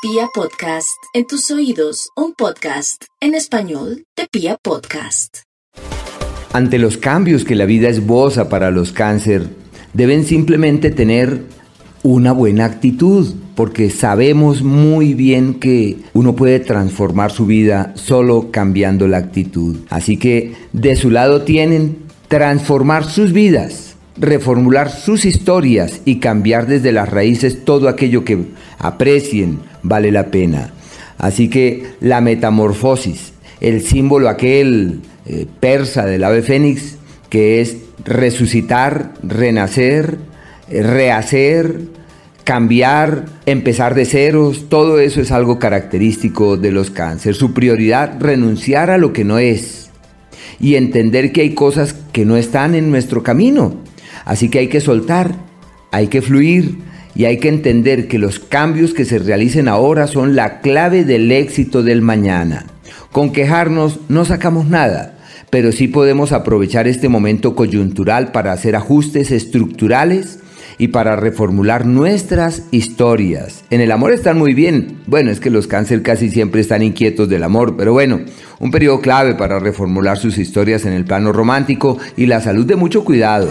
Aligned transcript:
Pia 0.00 0.28
Podcast, 0.32 1.02
en 1.12 1.26
tus 1.26 1.50
oídos, 1.50 2.10
un 2.14 2.32
podcast 2.32 3.02
en 3.20 3.34
español 3.34 4.04
de 4.16 4.28
Pia 4.30 4.56
Podcast. 4.62 5.38
Ante 6.52 6.78
los 6.78 6.98
cambios 6.98 7.44
que 7.44 7.56
la 7.56 7.64
vida 7.64 7.88
esboza 7.88 8.48
para 8.48 8.70
los 8.70 8.92
cáncer, 8.92 9.48
deben 9.94 10.24
simplemente 10.24 10.92
tener 10.92 11.42
una 12.04 12.30
buena 12.30 12.66
actitud, 12.66 13.34
porque 13.56 13.90
sabemos 13.90 14.62
muy 14.62 15.14
bien 15.14 15.54
que 15.54 15.96
uno 16.12 16.36
puede 16.36 16.60
transformar 16.60 17.32
su 17.32 17.46
vida 17.46 17.92
solo 17.96 18.52
cambiando 18.52 19.08
la 19.08 19.16
actitud. 19.16 19.78
Así 19.90 20.16
que 20.16 20.54
de 20.72 20.94
su 20.94 21.10
lado 21.10 21.42
tienen 21.42 22.04
transformar 22.28 23.04
sus 23.04 23.32
vidas 23.32 23.87
reformular 24.18 24.90
sus 24.90 25.24
historias 25.24 26.00
y 26.04 26.18
cambiar 26.18 26.66
desde 26.66 26.92
las 26.92 27.08
raíces 27.08 27.64
todo 27.64 27.88
aquello 27.88 28.24
que 28.24 28.38
aprecien 28.78 29.60
vale 29.82 30.12
la 30.12 30.26
pena. 30.26 30.72
Así 31.18 31.48
que 31.48 31.84
la 32.00 32.20
metamorfosis, 32.20 33.32
el 33.60 33.82
símbolo 33.82 34.28
aquel 34.28 35.00
eh, 35.26 35.46
persa 35.60 36.06
del 36.06 36.24
ave 36.24 36.42
fénix, 36.42 36.96
que 37.28 37.60
es 37.60 37.76
resucitar, 38.04 39.14
renacer, 39.22 40.18
eh, 40.70 40.82
rehacer, 40.82 41.80
cambiar, 42.44 43.26
empezar 43.46 43.94
de 43.94 44.06
ceros, 44.06 44.68
todo 44.68 45.00
eso 45.00 45.20
es 45.20 45.32
algo 45.32 45.58
característico 45.58 46.56
de 46.56 46.72
los 46.72 46.90
cánceres. 46.90 47.36
Su 47.36 47.52
prioridad, 47.52 48.16
renunciar 48.20 48.90
a 48.90 48.98
lo 48.98 49.12
que 49.12 49.24
no 49.24 49.38
es 49.38 49.90
y 50.60 50.76
entender 50.76 51.32
que 51.32 51.42
hay 51.42 51.54
cosas 51.54 51.94
que 52.12 52.24
no 52.24 52.36
están 52.36 52.74
en 52.74 52.90
nuestro 52.90 53.22
camino 53.22 53.74
Así 54.24 54.48
que 54.48 54.60
hay 54.60 54.68
que 54.68 54.80
soltar, 54.80 55.34
hay 55.90 56.08
que 56.08 56.22
fluir 56.22 56.78
y 57.14 57.24
hay 57.24 57.38
que 57.38 57.48
entender 57.48 58.08
que 58.08 58.18
los 58.18 58.38
cambios 58.38 58.94
que 58.94 59.04
se 59.04 59.18
realicen 59.18 59.68
ahora 59.68 60.06
son 60.06 60.36
la 60.36 60.60
clave 60.60 61.04
del 61.04 61.32
éxito 61.32 61.82
del 61.82 62.02
mañana. 62.02 62.66
Con 63.12 63.32
quejarnos 63.32 64.00
no 64.08 64.24
sacamos 64.24 64.66
nada, 64.66 65.18
pero 65.50 65.72
sí 65.72 65.88
podemos 65.88 66.32
aprovechar 66.32 66.86
este 66.86 67.08
momento 67.08 67.56
coyuntural 67.56 68.32
para 68.32 68.52
hacer 68.52 68.76
ajustes 68.76 69.30
estructurales 69.30 70.38
y 70.78 70.88
para 70.88 71.16
reformular 71.16 71.86
nuestras 71.86 72.62
historias. 72.70 73.64
En 73.70 73.80
el 73.80 73.90
amor 73.90 74.12
están 74.12 74.38
muy 74.38 74.54
bien. 74.54 74.98
Bueno, 75.06 75.30
es 75.30 75.40
que 75.40 75.50
los 75.50 75.66
cáncer 75.66 76.02
casi 76.02 76.30
siempre 76.30 76.60
están 76.60 76.82
inquietos 76.82 77.28
del 77.28 77.42
amor, 77.42 77.76
pero 77.76 77.92
bueno, 77.92 78.20
un 78.60 78.70
periodo 78.70 79.00
clave 79.00 79.34
para 79.34 79.58
reformular 79.58 80.18
sus 80.18 80.38
historias 80.38 80.84
en 80.86 80.92
el 80.92 81.04
plano 81.04 81.32
romántico 81.32 81.98
y 82.16 82.26
la 82.26 82.40
salud 82.40 82.64
de 82.64 82.76
mucho 82.76 83.04
cuidado. 83.04 83.48